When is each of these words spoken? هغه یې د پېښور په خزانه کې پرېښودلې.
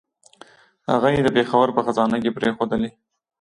هغه 0.91 1.07
یې 1.15 1.21
د 1.23 1.27
پېښور 1.35 1.67
په 1.75 1.81
خزانه 1.87 2.17
کې 2.23 2.35
پرېښودلې. 2.37 2.89